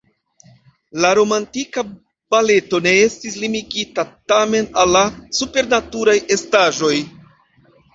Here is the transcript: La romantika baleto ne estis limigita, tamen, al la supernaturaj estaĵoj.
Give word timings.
La 1.05 1.11
romantika 1.19 1.83
baleto 2.37 2.81
ne 2.87 2.95
estis 3.03 3.37
limigita, 3.45 4.09
tamen, 4.35 4.75
al 4.85 4.93
la 4.99 5.07
supernaturaj 5.43 6.21
estaĵoj. 6.41 6.97